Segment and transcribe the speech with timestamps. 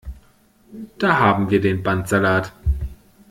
[0.97, 2.51] Da haben wir den Bandsalat!